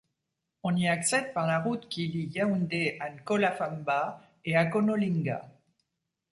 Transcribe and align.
On 0.63 0.75
y 0.75 0.87
accède 0.87 1.31
par 1.31 1.45
la 1.45 1.59
route 1.59 1.87
qui 1.87 2.07
lie 2.07 2.25
Yaoundé 2.33 2.97
à 2.99 3.11
Nkolafamba 3.11 4.19
et 4.43 4.55
Akonolinga. 4.57 5.47